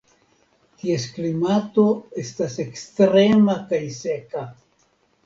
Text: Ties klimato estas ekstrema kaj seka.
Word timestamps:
Ties 0.83 1.03
klimato 1.17 1.85
estas 2.21 2.55
ekstrema 2.63 3.59
kaj 3.73 3.83
seka. 3.99 4.43